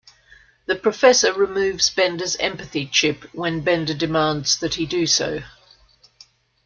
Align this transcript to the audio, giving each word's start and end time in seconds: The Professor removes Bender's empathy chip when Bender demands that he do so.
The 0.65 0.75
Professor 0.75 1.31
removes 1.31 1.91
Bender's 1.91 2.35
empathy 2.37 2.87
chip 2.87 3.25
when 3.35 3.61
Bender 3.61 3.93
demands 3.93 4.57
that 4.57 4.73
he 4.73 4.87
do 4.87 5.05
so. 5.05 5.41